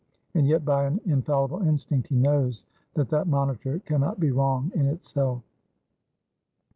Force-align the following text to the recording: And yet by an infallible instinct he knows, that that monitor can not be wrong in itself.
And 0.33 0.47
yet 0.47 0.65
by 0.65 0.85
an 0.85 0.99
infallible 1.05 1.61
instinct 1.61 2.07
he 2.07 2.15
knows, 2.15 2.65
that 2.95 3.09
that 3.09 3.27
monitor 3.27 3.77
can 3.85 4.01
not 4.01 4.19
be 4.19 4.31
wrong 4.31 4.71
in 4.73 4.87
itself. 4.87 5.43